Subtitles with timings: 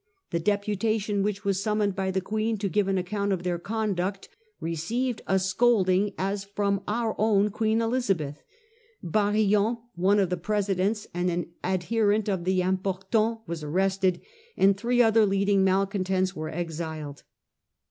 [0.31, 3.61] The deputation which was summoned by the Queen to give an Severity of account of
[3.63, 6.15] conduct received a scolding the court.
[6.27, 8.41] as from our own Queen Elizabeth.
[9.03, 14.21] Barillon, one of the presidents and an adherent of the * Impor tants/ was arrested,
[14.57, 17.21] and three other leading malcontents were exiled.